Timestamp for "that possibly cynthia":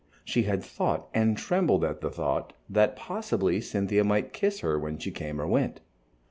2.67-4.03